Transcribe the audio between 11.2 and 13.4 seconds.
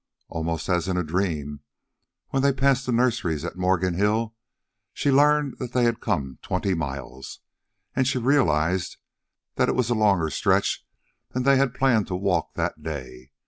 than they had planned to walk that day.